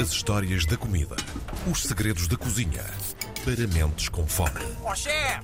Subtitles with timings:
[0.00, 1.16] As histórias da comida.
[1.68, 2.84] Os segredos da cozinha.
[3.44, 4.60] Para mentes com fome.
[4.84, 5.40] Ó chefe!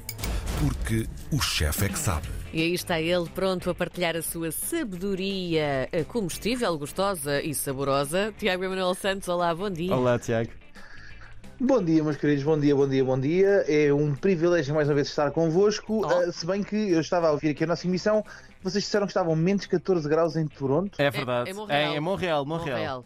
[0.60, 2.28] Porque o chefe é que sabe.
[2.52, 8.32] E aí está ele pronto a partilhar a sua sabedoria comestível, gostosa e saborosa.
[8.38, 9.92] Tiago Emanuel Santos, olá, bom dia.
[9.92, 10.50] Olá, Tiago.
[11.60, 13.64] Bom dia, meus queridos, bom dia, bom dia, bom dia.
[13.68, 16.02] É um privilégio mais uma vez estar convosco.
[16.04, 16.28] Oh.
[16.28, 18.24] Uh, se bem que eu estava a ouvir aqui a nossa emissão,
[18.62, 21.00] vocês disseram que estavam menos 14 graus em Toronto.
[21.00, 21.48] É verdade.
[21.48, 21.92] É- é Montreal.
[21.92, 22.76] É, é Montreal, Montreal.
[22.76, 23.04] Montreal.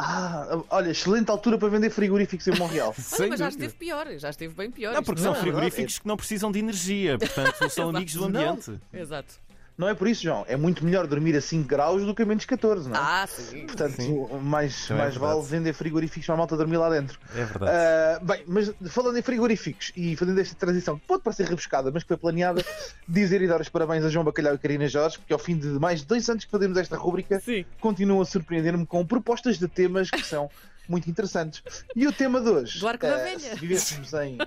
[0.00, 2.94] Ah, olha, excelente altura para vender frigoríficos em Montreal.
[3.18, 4.94] Olha, mas já esteve pior, já esteve bem pior.
[4.94, 5.42] Não, porque não são é?
[5.42, 8.40] frigoríficos que não precisam de energia, portanto são amigos do Não.
[8.52, 8.80] ambiente.
[8.92, 9.34] Exato.
[9.78, 10.44] Não é por isso, João.
[10.48, 12.98] É muito melhor dormir a 5 graus do que a menos 14, não é?
[13.00, 13.64] Ah, sim.
[13.64, 14.26] Portanto, Sim.
[14.42, 17.16] mais, é mais vale vender frigoríficos para a malta dormir lá dentro.
[17.32, 17.70] É verdade.
[17.72, 22.02] Ah, bem, mas falando em frigoríficos e fazendo esta transição, que pode parecer rebuscada, mas
[22.02, 22.64] que foi planeada,
[23.08, 25.68] dizer e dar os parabéns a João Bacalhau e Karina Jorge, porque ao fim de
[25.68, 27.64] mais de dois anos que fazemos esta rúbrica, Sim.
[27.80, 30.50] continuam a surpreender-me com propostas de temas que são
[30.88, 31.62] muito interessantes.
[31.94, 33.38] E o tema de hoje, Do arco da eh, velha.
[33.38, 34.38] se vivêssemos em.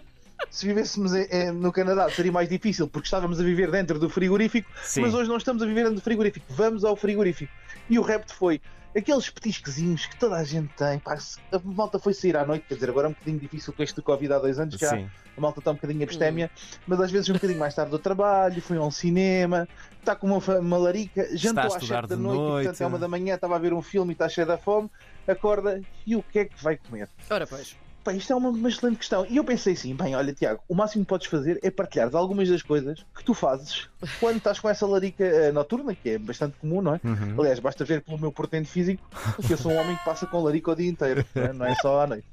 [0.51, 4.09] Se vivêssemos em- em- no Canadá seria mais difícil porque estávamos a viver dentro do
[4.09, 5.01] frigorífico, Sim.
[5.01, 6.45] mas hoje não estamos a viver dentro do frigorífico.
[6.49, 7.51] Vamos ao frigorífico.
[7.89, 8.59] E o repto foi
[8.95, 10.99] aqueles petisquezinhos que toda a gente tem.
[10.99, 11.17] Pá,
[11.53, 13.95] a malta foi sair à noite, quer dizer, agora é um bocadinho difícil com este
[13.95, 14.89] do Covid há dois anos já.
[14.89, 15.09] Sim.
[15.37, 16.51] A malta está um bocadinho abstémia,
[16.85, 19.65] mas às vezes um bocadinho mais tarde do trabalho, foi a um cinema,
[19.97, 22.83] está com uma, fa- uma larica, jantou às 7 da de noite, e, portanto noite.
[22.83, 24.89] é uma da manhã, estava a ver um filme e está cheio da fome,
[25.25, 27.07] acorda e o que é que vai comer?
[27.29, 27.77] Ora, pois.
[28.03, 29.25] Pá, isto é uma, uma excelente questão.
[29.29, 32.15] E eu pensei assim, bem, olha Tiago, o máximo que podes fazer é partilhar de
[32.15, 33.87] algumas das coisas que tu fazes
[34.19, 36.99] quando estás com essa larica eh, noturna, que é bastante comum, não é?
[37.03, 37.39] Uhum.
[37.39, 39.03] Aliás, basta ver pelo meu portento físico
[39.45, 41.53] que eu sou um homem que passa com larica o dia inteiro, não é?
[41.53, 42.25] não é só à noite.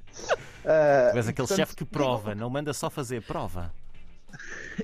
[0.64, 3.70] Ah, Tu és aquele chefe que prova, não manda só fazer prova.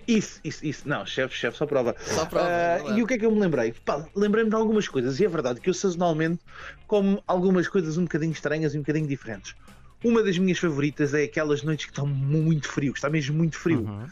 [0.08, 0.88] Isso, isso, isso.
[0.88, 1.94] Não, chefe, chefe, só prova.
[2.00, 2.98] Só prova, Ah, é verdade.
[2.98, 3.72] e o que é que eu me lembrei?
[3.84, 6.40] Pá, lembrei-me de algumas coisas, e é verdade que eu sazonalmente
[6.86, 9.54] como algumas coisas um bocadinho estranhas e um bocadinho diferentes.
[10.04, 13.56] Uma das minhas favoritas é aquelas noites que estão muito frio, que está mesmo muito
[13.56, 14.06] frio, Uhum.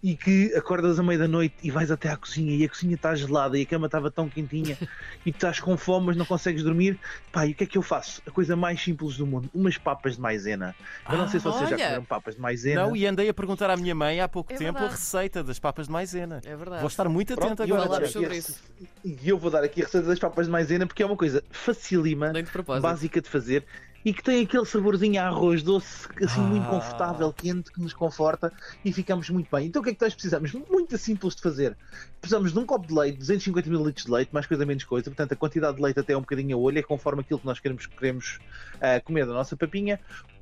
[0.00, 2.94] e que acordas à meia da noite e vais até à cozinha e a cozinha
[2.94, 4.78] está gelada e a cama estava tão quentinha
[5.26, 6.96] e tu estás com fome mas não consegues dormir.
[7.32, 8.22] Pá, e o que é que eu faço?
[8.24, 10.72] A coisa mais simples do mundo, umas papas de maisena.
[11.10, 11.84] Eu não sei se vocês já olha.
[11.84, 12.82] comeram papas de maisena.
[12.86, 15.00] Não, e andei a perguntar à minha mãe há pouco É tempo a verdade.
[15.00, 16.40] receita das papas de maisena.
[16.44, 16.80] É verdade.
[16.80, 18.06] Vou estar muito atento Pronto, eu agora.
[18.06, 21.16] a E eu vou dar aqui a receita das papas de maisena porque é uma
[21.16, 23.64] coisa facílima, de básica de fazer
[24.04, 26.70] e que tem aquele saborzinho a arroz doce, assim muito Ah.
[26.70, 28.52] confortável, quente, que nos conforta
[28.84, 29.66] e ficamos muito bem.
[29.66, 30.52] Então o que é que nós precisamos?
[30.52, 31.76] Muito simples de fazer.
[32.20, 35.10] Precisamos de um copo de leite, 250 ml de leite, mais coisa menos coisa.
[35.10, 37.46] Portanto, a quantidade de leite até é um bocadinho a olho, é conforme aquilo que
[37.46, 38.38] nós queremos, queremos
[38.80, 40.00] ah, comer da nossa papinha.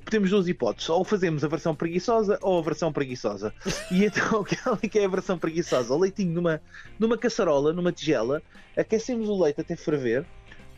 [0.08, 3.52] Temos duas hipóteses, ou fazemos a versão preguiçosa ou a versão preguiçosa.
[3.90, 6.60] E então, aquela que é a versão preguiçosa, o leitinho numa,
[6.98, 8.40] numa caçarola, numa tigela,
[8.76, 10.24] aquecemos o leite até ferver.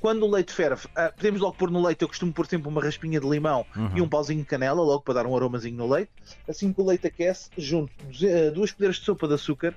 [0.00, 2.82] Quando o leite ferve, ah, podemos logo pôr no leite, eu costumo pôr sempre uma
[2.82, 3.96] raspinha de limão Uhum.
[3.96, 6.10] e um pauzinho de canela, logo para dar um aromazinho no leite.
[6.48, 7.92] Assim que o leite aquece, junto
[8.22, 9.74] eh, duas colheres de sopa de açúcar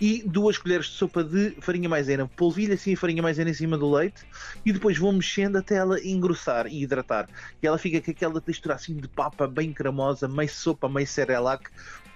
[0.00, 2.28] e duas colheres de sopa de farinha maisena.
[2.36, 4.22] Polvilho assim a farinha maisena em cima do leite
[4.64, 7.28] e depois vou mexendo até ela engrossar e hidratar.
[7.62, 11.68] E ela fica com aquela textura assim de papa bem cremosa, meio sopa, meio cerelac,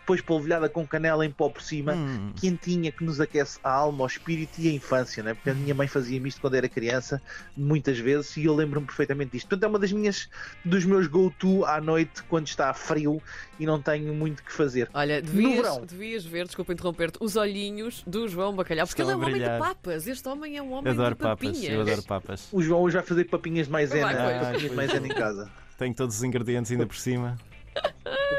[0.07, 2.33] depois polvilhada com canela em pó por cima Hum.
[2.41, 5.35] quentinha que nos aquece a alma, o espírito e a infância, né?
[5.35, 7.21] porque a minha mãe fazia-me isto quando era criança,
[7.57, 9.49] muitas vezes, e eu lembro-me perfeitamente disto.
[9.49, 10.29] Portanto, é uma das minhas,
[10.65, 13.21] dos meus go-to à noite, quando está frio
[13.59, 14.89] e não tenho muito que fazer.
[14.95, 15.85] Olha, No devias, verão.
[15.85, 19.43] devias ver, desculpa interromper-te, os olhinhos do João Bacalhau, porque Estão ele é um homem
[19.53, 20.07] de papas.
[20.07, 21.73] Este homem é um homem Adoro de papas, papinhas.
[21.75, 22.49] eu adoro papas.
[22.53, 24.41] O João hoje vai fazer papinhas de maisena, pois.
[24.47, 25.51] papinhas de maisena em casa.
[25.77, 27.37] Tenho todos os ingredientes ainda por cima.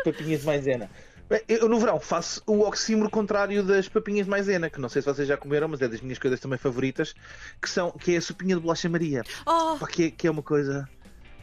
[0.05, 0.89] papinhas de maisena.
[1.47, 5.07] Eu no verão faço o oxímoro contrário das papinhas de maisena, que não sei se
[5.07, 7.13] vocês já comeram, mas é das minhas coisas também favoritas,
[7.61, 9.23] que, são, que é a sopinha de bolacha Maria.
[9.45, 10.87] Oh, Pá, que, é, que é uma coisa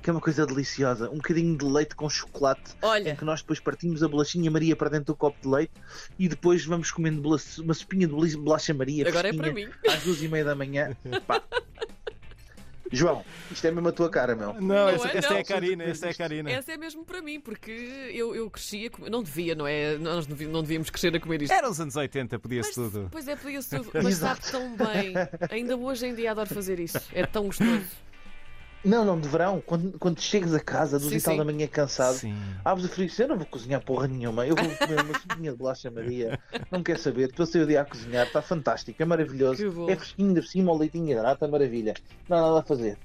[0.05, 1.09] que é uma coisa deliciosa.
[1.09, 4.77] Um bocadinho de leite com chocolate, em olha, que nós depois partimos a bolachinha Maria
[4.77, 5.73] para dentro do copo de leite
[6.19, 9.67] e depois vamos comendo uma sopinha de bolacha Maria agora é para mim.
[9.89, 10.95] às duas e meia da manhã.
[11.27, 11.43] Pá.
[12.93, 14.55] João, isto é mesmo a tua cara, meu.
[14.55, 15.37] Não, Não esta, é, não.
[15.37, 16.51] é a Karina, esta é a Karina.
[16.51, 17.71] Essa é mesmo para mim, porque
[18.13, 18.51] eu, eu
[19.11, 19.97] Não devia, não é?
[19.99, 21.53] Nós não devíamos crescer a comer isto.
[21.53, 23.09] Era os anos 80, podia-se tudo.
[23.11, 23.91] Pois é, podia ser tudo.
[24.03, 25.15] Mas sabe tão bem.
[25.51, 27.01] Ainda hoje em dia adoro fazer isso.
[27.13, 27.85] É tão gostoso.
[28.85, 31.67] Não, não, de verão, quando, quando chegas a casa, duas Sim, e tal da manhã
[31.67, 32.37] cansado, Sim.
[32.65, 35.57] abres o frigorífico, eu não vou cozinhar porra nenhuma, eu vou comer uma sopinha de
[35.57, 36.39] bolacha Maria,
[36.71, 39.97] não quer saber, estou a sair o dia a cozinhar, está fantástico, é maravilhoso, é
[39.97, 41.95] fresquinho de cima, o leitinho hidrata, maravilha,
[42.29, 42.99] não há nada a fazer.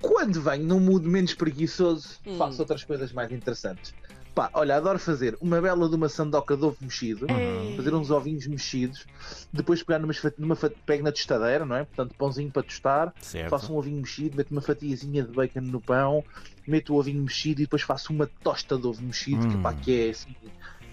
[0.00, 2.36] Quando venho num mood menos preguiçoso, Hum.
[2.36, 3.94] faço outras coisas mais interessantes.
[4.34, 7.76] Pá, olha, adoro fazer uma bela de uma sandoca de ovo mexido, Ei.
[7.76, 9.06] fazer uns ovinhos mexidos,
[9.52, 11.84] depois pegar numa, numa pego na tostadeira, não é?
[11.84, 13.48] Portanto, pãozinho para tostar, Certo.
[13.50, 16.24] faço um ovinho mexido, meto uma fatiazinha de bacon no pão,
[16.66, 19.62] meto o ovinho mexido e depois faço uma tosta de ovo mexido, que, Hum.
[19.62, 20.34] pá, que é assim,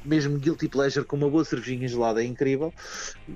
[0.04, 2.74] mesmo guilty pleasure com uma boa cervejinha gelada, é incrível.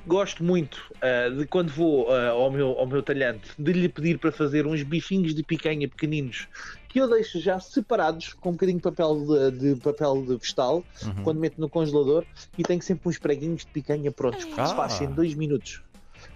[0.07, 4.17] Gosto muito ah, de quando vou ah, ao, meu, ao meu talhante de lhe pedir
[4.19, 6.47] para fazer uns bifinhos de picanha pequeninos
[6.89, 10.83] que eu deixo já separados com um bocadinho de papel de, de papel de vegetal
[11.03, 11.23] Uhum.
[11.23, 12.23] quando meto no congelador
[12.57, 14.67] e tenho sempre uns preguinhos de picanha prontos que se Ah.
[14.67, 15.81] faz em dois minutos.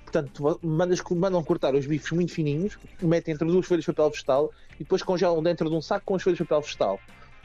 [0.03, 4.51] Portanto, mandas, mandam cortar os bifes muito fininhos, metem entre duas folhas de papel vegetal
[4.75, 6.99] e depois congelam dentro de um saco com as folhas de papel vegetal.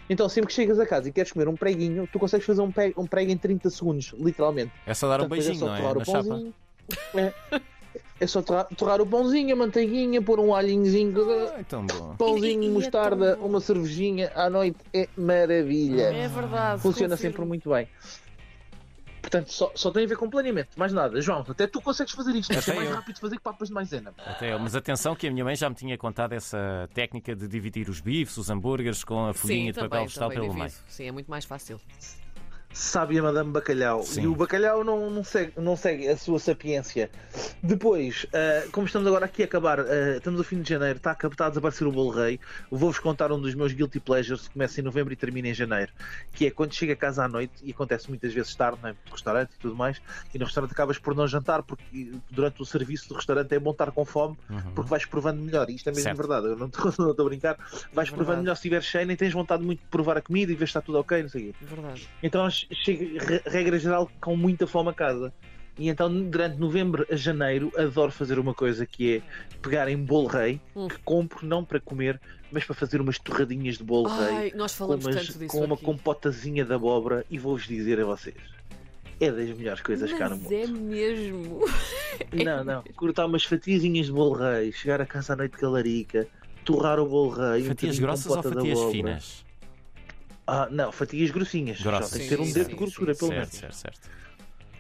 [0.09, 2.71] Então, sempre que chegas a casa e queres comer um preguinho, tu consegues fazer um,
[2.71, 4.73] pe- um prego em 30 segundos, literalmente.
[4.87, 5.79] É só dar um Portanto, beijinho, é só não é?
[5.79, 6.25] torrar Na o chapa.
[6.25, 6.55] pãozinho.
[7.15, 7.33] É,
[8.21, 11.15] é só torrar, torrar o pãozinho, a manteiguinha, pôr um alhinhozinho,
[11.49, 12.15] Ah, então bom.
[12.17, 13.49] pãozinho, E- e- e é mostarda, tão bom.
[13.49, 14.77] uma cervejinha à noite.
[14.93, 16.03] É maravilha.
[16.13, 16.83] É verdade.
[16.83, 17.33] Funciona confirmo.
[17.33, 17.89] sempre muito bem.
[19.35, 21.21] Portanto, só, só tem a ver com planeamento, mais nada.
[21.21, 22.95] João, até tu consegues fazer isto, é Até mais eu.
[22.95, 24.15] rápido de fazer que papas de maisena.
[24.25, 24.59] Até eu.
[24.61, 28.01] Mas atenção que a minha mãe já me tinha contado essa técnica de dividir os
[28.01, 30.69] bifes, os hambúrgueres com a folhinha Sim, de papel também, vegetal também pelo meio.
[30.69, 30.85] divido.
[30.89, 31.81] Sim, é muito mais fácil.
[32.75, 34.03] Sabe a Madame Bacalhau.
[34.03, 34.23] Sim.
[34.23, 37.09] E o Bacalhau não, não, segue, não segue a sua sapiência.
[37.63, 41.13] Depois, ah, como estamos agora aqui a acabar, ah, estamos no fim de janeiro, está
[41.13, 42.41] a, está a desaparecer o Bolo Rei.
[42.71, 45.93] Vou-vos contar um dos meus guilty pleasures que começa em novembro e termina em janeiro.
[46.33, 49.13] Que é quando chega a casa à noite, e acontece muitas vezes tarde, né, no
[49.13, 50.01] restaurante e tudo mais,
[50.35, 53.71] e no restaurante acabas por não jantar, porque durante o serviço do restaurante é bom
[53.71, 54.61] estar com fome, Uhum.
[54.75, 55.71] porque vais provando melhor.
[55.71, 56.17] E isto é mesmo Certo.
[56.17, 57.57] verdade, eu não estou a brincar.
[57.93, 60.51] Vais É provando melhor se estiver cheio, nem tens vontade muito de provar a comida
[60.51, 61.59] e ver se está tudo ok, não sei o quê.
[61.63, 62.09] Verdade.
[62.23, 65.33] Então chego, re- regra geral, com muita fome a casa.
[65.77, 69.23] E então, durante novembro a janeiro, adoro fazer uma coisa que é
[69.61, 70.87] pegar em bolo rei, Hum.
[70.87, 72.21] que compro não para comer,
[72.53, 75.65] mas para fazer umas torradinhas de bolo rei, Ai, com, falamos umas- tanto disso com
[75.65, 75.85] uma aqui.
[75.85, 78.37] compotazinha de abóbora, e vou-vos dizer a vocês.
[79.21, 80.53] É das melhores coisas cá no Mas mundo.
[80.53, 81.61] é mesmo.
[82.33, 82.83] Não, não.
[82.95, 86.27] Cortar umas fatiazinhas de bolo rei, chegar a casa à noite de larica,
[86.65, 87.65] torrar o bolo rei.
[87.65, 89.45] Fatias grossas ou fatias finas?
[90.47, 91.87] Ah, não, fatias grossinhas.
[91.87, 92.07] Grossas.
[92.07, 93.57] Só tem que ter um dedo sim, de grossura, sim, pelo Certo, menos.
[93.57, 94.11] certo, certo.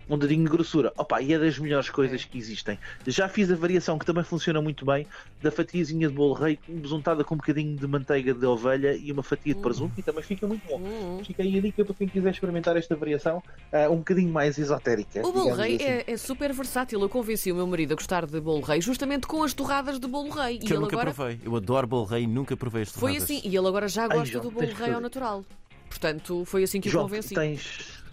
[0.08, 0.92] Um dedinho de grossura.
[0.96, 2.78] Opa, e é das melhores coisas que existem.
[3.06, 5.06] Já fiz a variação que também funciona muito bem
[5.42, 9.22] da fatiazinha de bolo rei besuntada com um bocadinho de manteiga de ovelha e uma
[9.22, 10.78] fatia de presunto e também fica muito bom.
[10.78, 11.22] Hum.
[11.24, 13.42] Fica aí a dica para quem quiser experimentar esta variação
[13.72, 15.26] ah, um bocadinho mais esotérica.
[15.26, 15.84] O bolo rei assim.
[15.84, 17.00] é, é super versátil.
[17.00, 20.06] Eu convenci o meu marido a gostar de bolo rei justamente com as torradas de
[20.06, 20.58] bolo rei.
[20.58, 21.40] Que e eu ele nunca agora provei.
[21.44, 23.40] Eu adoro bolo rei e nunca provei este foi assim.
[23.44, 25.44] E ele agora já Ai, gosta João, do bolo rei ao natural.
[25.88, 27.34] Portanto, foi assim que o convenci.
[27.34, 28.03] tens,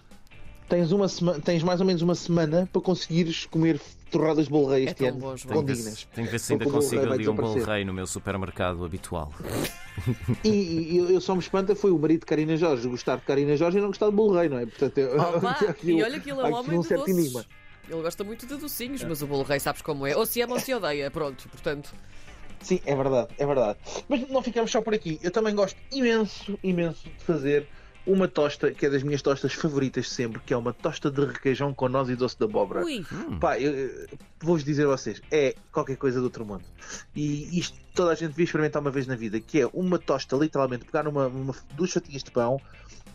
[0.68, 3.80] tens, uma sema- tens mais ou menos uma semana para conseguires comer
[4.10, 5.64] torradas de bolo rei É este tão ano, bom, João.
[5.64, 5.98] Tenho que, ver condignas.
[6.00, 9.32] se, tenho que ver se ainda consigo ali um bolo rei no meu supermercado habitual.
[10.44, 13.22] E, e eu, eu só me espanta foi o marido de Karina Jorge gostar de
[13.22, 14.66] Karina Jorge e não gostar de bolo rei, não é?
[14.66, 17.44] Portanto, eu, Opa, aqui e olha que ele é um homem um de certo enigma.
[17.88, 20.16] Ele gosta muito de docinhos, mas o bolo rei sabes como é.
[20.16, 21.10] Ou se ama ou se odeia.
[21.10, 21.92] Pronto, portanto.
[22.60, 23.78] Sim, é verdade, é verdade.
[24.08, 25.18] Mas não ficamos só por aqui.
[25.22, 27.66] Eu também gosto imenso, imenso de fazer
[28.06, 31.24] uma tosta que é das minhas tostas favoritas de sempre, que é uma tosta de
[31.24, 32.84] requeijão com noz e doce de abóbora.
[32.84, 33.04] Ui,
[33.40, 33.54] Pá,
[34.40, 36.64] vou-vos dizer a vocês, é qualquer coisa do outro mundo.
[37.14, 40.36] E isto toda a gente devia experimentar uma vez na vida, que é uma tosta,
[40.36, 42.60] literalmente, pegar numa, numa duas fatias de pão,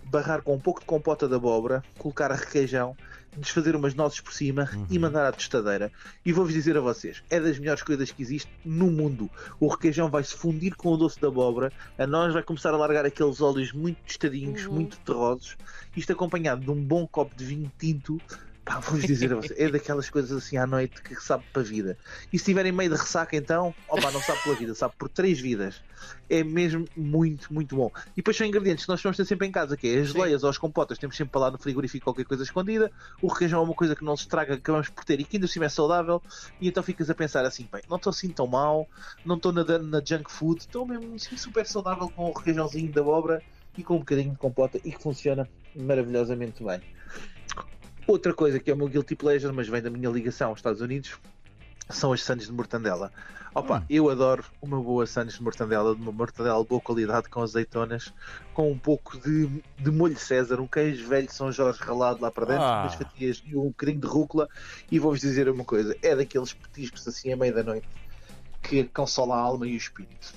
[0.05, 2.95] barrar com um pouco de compota de abóbora, colocar requeijão,
[3.35, 5.91] desfazer umas nozes por cima e mandar à tostadeira.
[6.25, 9.29] E vou-vos dizer a vocês, é das melhores coisas que existe no mundo.
[9.59, 12.77] O requeijão vai se fundir com o doce de abóbora, a noz vai começar a
[12.77, 14.73] largar aqueles óleos muito tostadinhos, Uhum.
[14.73, 15.57] muito terrosos,
[15.95, 18.19] isto acompanhado de um bom copo de vinho tinto.
[18.67, 21.65] Pá, vou-vos dizer a vocês, é daquelas coisas assim à noite que sabe para a
[21.65, 21.97] vida.
[22.33, 25.39] E se estiverem meio de ressaca, então, opa, não sabe pela vida, sabe por três
[25.39, 25.81] vidas.
[26.29, 27.89] É mesmo muito, muito bom.
[28.11, 30.13] E depois são ingredientes que nós vamos ter sempre em casa, que é as Sim.
[30.15, 32.91] geleias ou as compotas, temos sempre para lá no frigorífico qualquer coisa escondida.
[33.21, 35.37] O requeijão é uma coisa que não se estraga, que acabamos por ter e que
[35.37, 36.21] ainda assim é saudável.
[36.59, 38.85] E então ficas a pensar assim, bem, não estou assim tão mal,
[39.23, 42.99] não estou nadando na junk food, estou mesmo assim super saudável com o requeijãozinho da
[42.99, 43.41] abóbora
[43.77, 46.81] e com um bocadinho de compota e que funciona maravilhosamente bem.
[48.07, 50.79] Outra coisa que é o meu guilty pleasure, mas vem da minha ligação aos Estados
[50.81, 51.17] Unidos,
[51.89, 53.11] são as sandes de mortandela.
[53.53, 53.85] Opa, Hum.
[53.89, 58.13] eu adoro uma boa sandes de mortandela, de uma mortandela de boa qualidade, com azeitonas,
[58.53, 59.47] com um pouco de,
[59.79, 62.81] de molho César, um queijo velho São Jorge ralado lá para dentro, Ah.
[62.83, 64.47] umas fatias e um bocadinho de rúcula.
[64.91, 67.87] E vou-vos dizer uma coisa: é daqueles petiscos assim à meia da noite
[68.61, 70.33] que consola a alma e o espírito.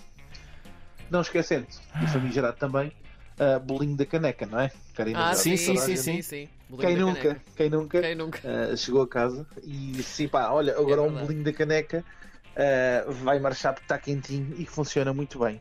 [1.10, 1.66] Não esquecendo,
[2.02, 2.92] e famigerado também,
[3.38, 4.70] uh, bolinho da caneca, não é?
[4.94, 6.48] Karina Ah, sim, sim, sim, a sim, sim,
[6.78, 8.40] Quem nunca, quem nunca, Quem nunca?
[8.46, 12.04] Uh, chegou a casa e sim, pá, olha, agora É um bolinho da caneca
[12.50, 15.60] uh, vai marchar porque está quentinho e que funciona muito bem.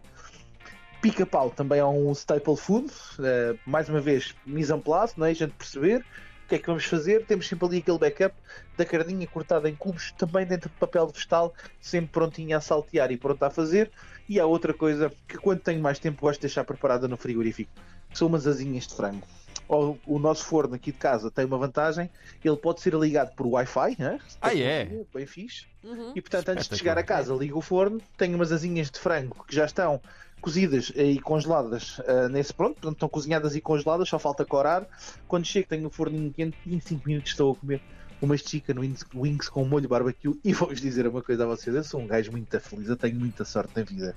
[1.02, 5.32] Pica-pau também é um staple food, uh, mais uma vez, mise en place, não é?
[5.32, 6.02] a gente perceber
[6.46, 7.26] o que é que vamos fazer.
[7.26, 8.36] Temos sempre ali aquele backup
[8.76, 13.18] da carninha cortada em cubos, também dentro de papel vegetal, sempre prontinha a saltear e
[13.18, 13.90] pronta a fazer.
[14.28, 17.72] E há outra coisa que, quando tenho mais tempo, gosto de deixar preparada no frigorífico,
[18.10, 19.26] que são umas asinhas de frango.
[19.70, 22.10] O, o nosso forno aqui de casa tem uma vantagem,
[22.44, 24.20] ele pode ser ligado por Wi-Fi, né?
[24.42, 25.06] Ah, é?
[25.14, 25.68] Bem fixe.
[25.84, 26.12] Uhum.
[26.16, 29.46] E portanto, antes de chegar a casa, ligo o forno, tenho umas asinhas de frango
[29.48, 30.02] que já estão
[30.42, 34.88] cozidas e congeladas uh, nesse pronto, portanto estão cozinhadas e congeladas, só falta corar.
[35.28, 37.82] Quando chego, tenho o forninho quente e em 5 minutos estou a comer
[38.22, 40.40] umas chicken wings, wings com molho barbecue.
[40.44, 43.20] E vou-vos dizer uma coisa a vocês: eu sou um gajo muito feliz, eu tenho
[43.20, 44.16] muita sorte na vida.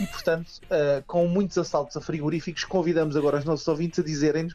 [0.00, 4.54] E portanto, uh, com muitos assaltos a frigoríficos, convidamos agora os nossos ouvintes a dizerem-nos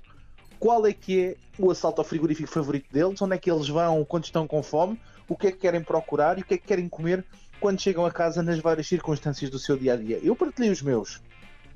[0.59, 4.03] qual é que é o assalto ao frigorífico favorito deles, onde é que eles vão
[4.05, 6.65] quando estão com fome, o que é que querem procurar e o que é que
[6.67, 7.23] querem comer
[7.59, 10.19] quando chegam a casa nas várias circunstâncias do seu dia a dia.
[10.23, 11.21] Eu partilhei os meus.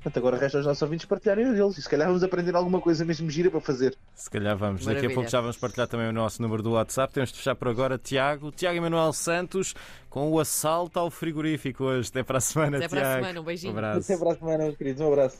[0.02, 1.78] Portanto, agora resta aos nossos ouvintes partilharem os deles.
[1.78, 3.96] E se calhar vamos aprender alguma coisa mesmo gira para fazer.
[4.14, 4.80] Se calhar vamos.
[4.80, 5.12] Daqui Maravilha.
[5.12, 7.14] a pouco já vamos partilhar também o nosso número do WhatsApp.
[7.14, 8.52] Temos de fechar por agora, Tiago.
[8.52, 9.74] Tiago Emanuel Santos
[10.10, 12.10] com o assalto ao frigorífico hoje.
[12.10, 13.20] Até para a semana, Até para a Tiago.
[13.22, 13.72] semana, um beijinho.
[13.72, 14.12] abraço.
[14.12, 15.00] Até para a semana, queridos.
[15.00, 15.32] Um abraço.